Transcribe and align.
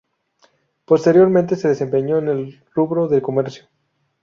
Posteriormente 0.85 1.55
se 1.55 1.67
desempeñó 1.67 2.17
en 2.17 2.27
el 2.29 2.63
rubro 2.73 3.07
del 3.07 3.21
comercio. 3.21 3.65